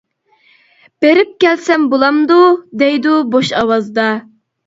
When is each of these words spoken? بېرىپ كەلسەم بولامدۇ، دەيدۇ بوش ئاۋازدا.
بېرىپ 1.05 1.35
كەلسەم 1.43 1.85
بولامدۇ، 1.91 2.39
دەيدۇ 2.83 3.13
بوش 3.35 3.53
ئاۋازدا. 3.59 4.09